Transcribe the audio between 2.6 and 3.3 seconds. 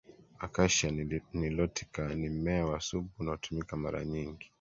wa supu